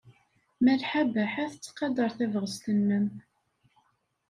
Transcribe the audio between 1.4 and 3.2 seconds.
tettqadar tabɣest-nnem.